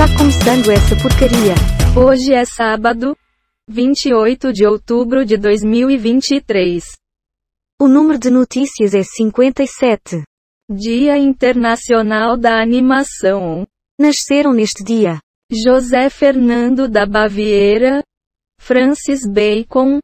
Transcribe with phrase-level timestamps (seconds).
[0.00, 1.52] Tá começando essa porcaria.
[1.94, 3.14] Hoje é sábado,
[3.68, 6.82] 28 de outubro de 2023.
[7.78, 10.22] O número de notícias é 57.
[10.70, 13.66] Dia Internacional da Animação.
[14.00, 15.20] Nasceram neste dia
[15.52, 18.02] José Fernando da Baviera,
[18.58, 19.98] Francis Bacon,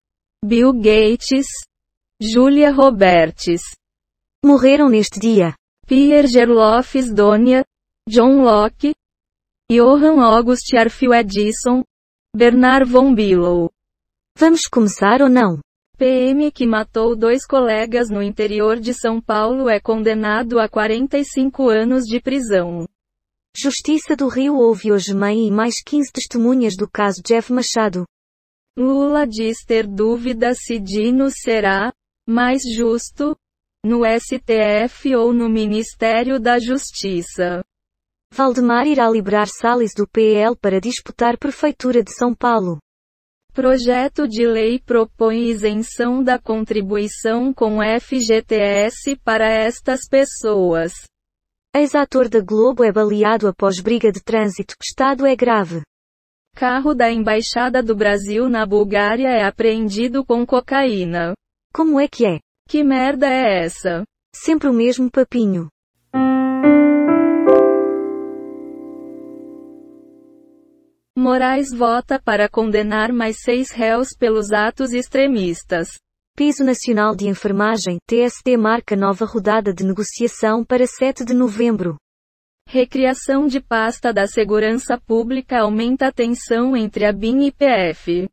[0.44, 1.46] Bill Gates,
[2.20, 3.62] Julia Roberts.
[4.44, 5.54] Morreram neste dia
[5.86, 7.64] Pierre Gerloff Donia,
[8.06, 8.92] John Locke,
[9.68, 11.82] Johann August Arthur Edison,
[12.32, 13.68] Bernard von Billow.
[14.38, 15.58] Vamos começar ou não?
[15.98, 22.04] PM que matou dois colegas no interior de São Paulo é condenado a 45 anos
[22.04, 22.86] de prisão.
[23.56, 28.04] Justiça do Rio ouve hoje mãe e mais 15 testemunhas do caso Jeff Machado.
[28.78, 31.92] Lula diz ter dúvida se Dino será
[32.24, 33.36] mais justo
[33.84, 37.64] no STF ou no Ministério da Justiça.
[38.32, 42.78] Valdemar irá liberar Salles do PL para disputar Prefeitura de São Paulo.
[43.52, 50.92] Projeto de lei propõe isenção da contribuição com FGTS para estas pessoas.
[51.74, 54.74] Ex-ator da Globo é baleado após briga de trânsito.
[54.82, 55.82] Estado é grave.
[56.54, 61.34] Carro da Embaixada do Brasil na Bulgária é apreendido com cocaína.
[61.72, 62.40] Como é que é?
[62.68, 64.04] Que merda é essa?
[64.34, 65.68] Sempre o mesmo papinho.
[71.36, 75.88] Moraes vota para condenar mais seis réus pelos atos extremistas.
[76.34, 81.98] Piso Nacional de Enfermagem, TST marca nova rodada de negociação para 7 de novembro.
[82.66, 88.26] Recriação de pasta da segurança pública aumenta a tensão entre a BIM e PF.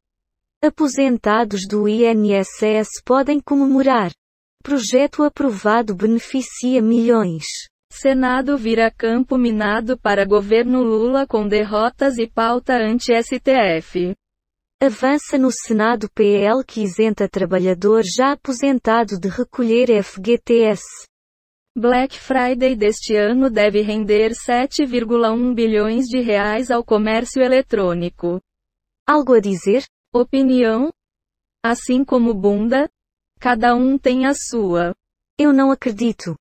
[0.63, 4.13] Aposentados do INSS podem comemorar.
[4.63, 7.43] Projeto aprovado beneficia milhões.
[7.95, 14.15] Senado vira campo minado para governo Lula com derrotas e pauta anti-STF.
[14.81, 20.81] Avança no Senado PL que isenta trabalhador já aposentado de recolher FGTS.
[21.77, 28.41] Black Friday deste ano deve render 7,1 bilhões de reais ao comércio eletrônico.
[29.07, 29.85] Algo a dizer?
[30.11, 30.91] Opinião?
[31.63, 32.89] Assim como bunda?
[33.39, 34.95] Cada um tem a sua.
[35.37, 36.35] Eu não acredito.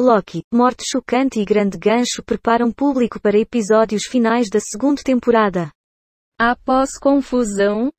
[0.00, 5.70] Loki, morte chocante e grande gancho preparam público para episódios finais da segunda temporada.
[6.40, 7.92] Após confusão,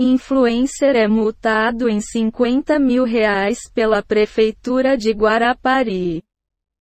[0.00, 6.22] influencer é multado em 50 mil reais pela Prefeitura de Guarapari.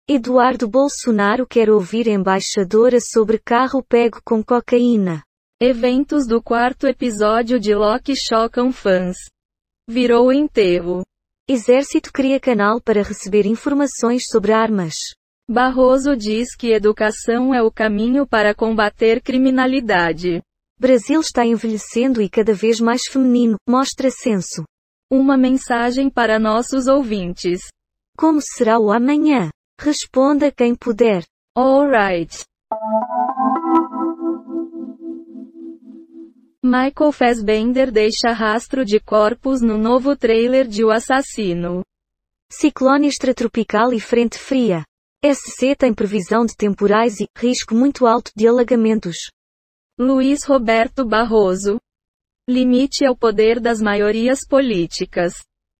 [0.07, 5.23] Eduardo Bolsonaro quer ouvir embaixadora sobre carro pego com cocaína.
[5.59, 9.17] Eventos do quarto episódio de Loki chocam fãs.
[9.87, 11.01] Virou enterro.
[11.51, 14.93] Exército cria canal para receber informações sobre armas.
[15.49, 20.43] Barroso diz que educação é o caminho para combater criminalidade.
[20.79, 24.63] Brasil está envelhecendo e cada vez mais feminino, mostra censo.
[25.11, 27.61] Uma mensagem para nossos ouvintes.
[28.15, 29.49] Como será o amanhã?
[29.81, 31.25] Responda quem puder.
[31.57, 32.43] Alright.
[36.71, 41.83] Michael Fassbender deixa rastro de corpos no novo trailer de O Assassino.
[42.51, 44.85] Ciclone extratropical e frente fria.
[45.25, 49.17] SC tem previsão de temporais e risco muito alto de alagamentos.
[49.97, 51.79] Luiz Roberto Barroso.
[52.47, 55.33] Limite ao poder das maiorias políticas.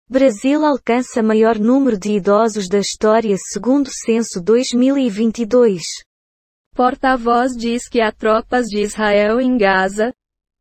[0.09, 5.83] Brasil alcança maior número de idosos da história segundo censo 2022.
[6.73, 10.11] Porta-voz diz que há tropas de Israel em Gaza,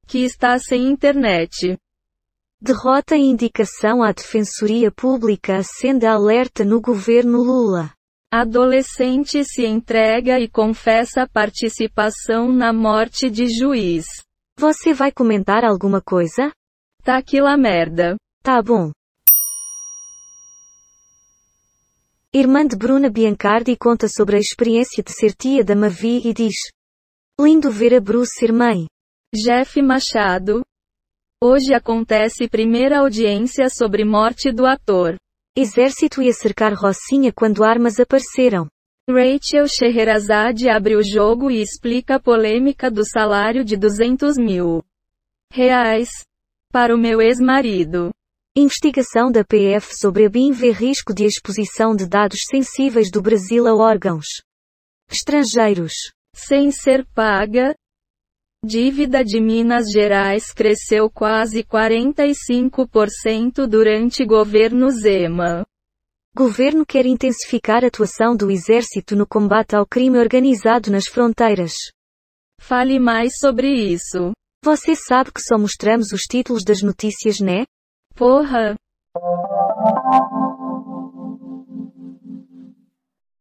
[0.09, 1.79] que está sem internet.
[2.61, 7.93] Derrota e indicação à Defensoria Pública acende alerta no governo Lula.
[8.33, 14.07] Adolescente se entrega e confessa participação na morte de juiz.
[14.59, 16.51] Você vai comentar alguma coisa?
[17.05, 18.17] Tá que lá merda.
[18.43, 18.91] Tá bom.
[22.33, 26.57] Irmã de Bruna Biancardi conta sobre a experiência de ser tia da Mavi e diz:
[27.41, 28.87] Lindo ver a Bruce ser mãe.
[29.35, 30.63] Jeff Machado.
[31.45, 35.17] Hoje acontece primeira audiência sobre morte do ator.
[35.55, 38.67] Exército ia cercar Rocinha quando armas apareceram.
[39.07, 44.83] Rachel Scheherazade abre o jogo e explica a polêmica do salário de 200 mil
[45.53, 46.09] reais
[46.73, 48.11] para o meu ex-marido.
[48.57, 53.67] Investigação da PF sobre a BIM vê risco de exposição de dados sensíveis do Brasil
[53.67, 54.25] a órgãos
[55.11, 55.93] estrangeiros.
[56.35, 57.75] Sem ser paga,
[58.65, 65.65] Dívida de Minas Gerais cresceu quase 45% durante governo Zema.
[66.35, 71.73] Governo quer intensificar a atuação do Exército no combate ao crime organizado nas fronteiras.
[72.61, 74.33] Fale mais sobre isso.
[74.65, 77.65] Você sabe que só mostramos os títulos das notícias, né?
[78.17, 78.75] Porra!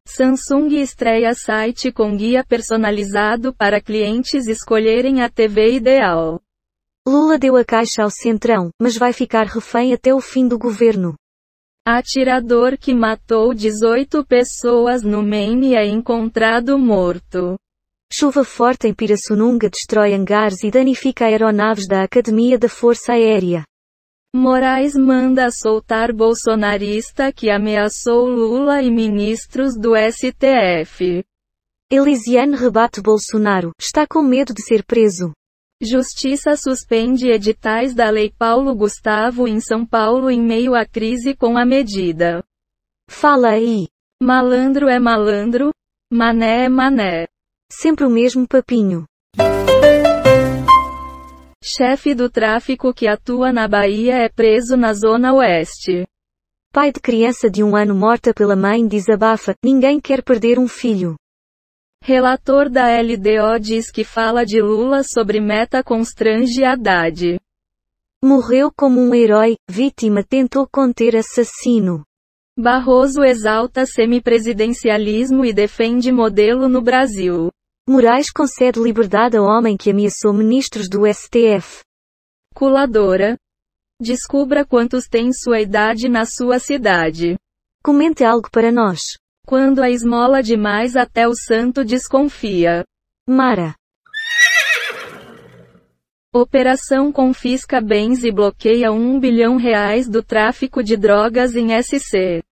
[0.10, 6.42] Samsung estreia site com guia personalizado para clientes escolherem a TV ideal.
[7.06, 11.14] Lula deu a caixa ao Centrão, mas vai ficar refém até o fim do governo.
[11.86, 17.58] Atirador que matou 18 pessoas no Maine é encontrado morto.
[18.12, 23.66] Chuva forte em Pirassununga destrói hangares e danifica aeronaves da Academia da Força Aérea.
[24.38, 31.26] Moraes manda soltar bolsonarista que ameaçou Lula e ministros do STF.
[31.92, 35.34] Elisiane rebate Bolsonaro, está com medo de ser preso.
[35.82, 41.58] Justiça suspende editais da Lei Paulo Gustavo em São Paulo em meio à crise com
[41.58, 42.44] a medida.
[43.10, 43.88] Fala aí.
[44.22, 45.72] Malandro é malandro,
[46.14, 47.28] mané é mané.
[47.72, 49.08] Sempre o mesmo papinho.
[51.70, 56.08] Chefe do tráfico que atua na Bahia é preso na Zona Oeste.
[56.72, 61.18] Pai de criança de um ano morta pela mãe desabafa, ninguém quer perder um filho.
[62.02, 67.38] Relator da LDO diz que fala de Lula sobre meta constrange Haddad.
[68.24, 72.06] Morreu como um herói, vítima tentou conter assassino.
[72.58, 77.52] Barroso exalta semipresidencialismo e defende modelo no Brasil.
[77.90, 81.86] Moraes concede liberdade a homem que ameaçou ministros do STF.
[82.54, 83.38] Coladora.
[84.02, 87.38] Descubra quantos tem sua idade na sua cidade.
[87.82, 89.00] Comente algo para nós.
[89.48, 92.84] Quando a esmola demais até o santo desconfia.
[93.26, 93.74] Mara.
[96.36, 102.44] Operação confisca bens e bloqueia um bilhão reais do tráfico de drogas em SC.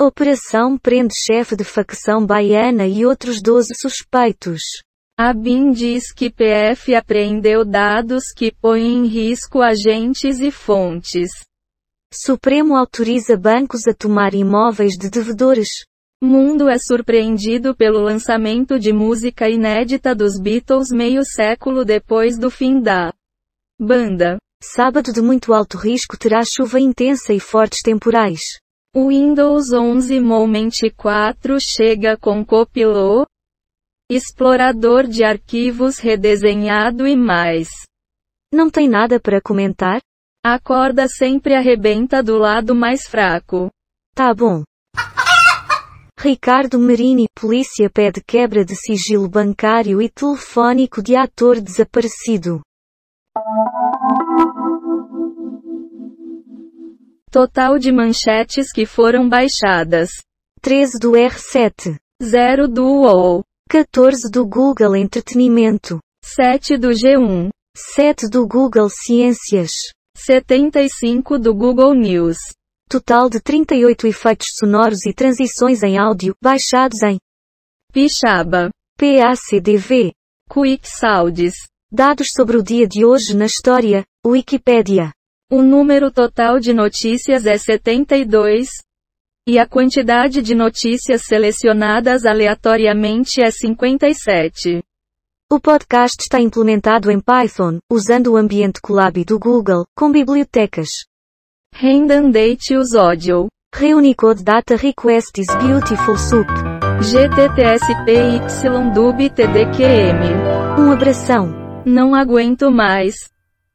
[0.00, 4.60] Operação prende chefe de facção baiana e outros 12 suspeitos.
[5.18, 11.28] A BIM diz que PF apreendeu dados que põem em risco agentes e fontes.
[12.14, 15.68] Supremo autoriza bancos a tomar imóveis de devedores.
[16.22, 22.80] Mundo é surpreendido pelo lançamento de música inédita dos Beatles meio século depois do fim
[22.80, 23.12] da
[23.80, 24.38] banda.
[24.62, 28.60] Sábado de muito alto risco terá chuva intensa e fortes temporais.
[28.96, 33.26] O Windows 11 Moment 4 chega com Copilot,
[34.10, 37.68] explorador de arquivos redesenhado e mais.
[38.50, 40.00] Não tem nada para comentar?
[40.42, 43.70] A corda sempre arrebenta do lado mais fraco.
[44.14, 44.62] Tá bom.
[46.18, 52.62] Ricardo Marini, polícia pede quebra de sigilo bancário e telefónico de ator desaparecido.
[57.30, 60.08] Total de manchetes que foram baixadas.
[60.62, 61.96] 13 do R7.
[62.22, 63.44] 0 do UOL.
[63.68, 66.00] 14 do Google Entretenimento.
[66.24, 67.50] 7 do G1.
[67.76, 69.72] 7 do Google Ciências.
[70.16, 72.38] 75 do Google News.
[72.88, 77.18] Total de 38 efeitos sonoros e transições em áudio, baixados em
[77.92, 78.70] Pixaba.
[78.96, 80.12] PACDV.
[80.50, 81.54] Quick Sounds.
[81.92, 85.12] Dados sobre o dia de hoje na história, Wikipédia.
[85.50, 88.68] O número total de notícias é 72.
[89.48, 94.82] E a quantidade de notícias selecionadas aleatoriamente é 57.
[95.50, 100.90] O podcast está implementado em Python, usando o ambiente Colab do Google, com bibliotecas.
[101.74, 103.48] Random Date Use Audio.
[103.74, 106.46] Reunicode Data Request is Beautiful Soup.
[107.00, 110.78] GTTSPYDUB TDQM.
[110.78, 111.54] Um abração.
[111.86, 113.14] Não aguento mais.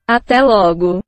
[0.08, 1.02] Até logo.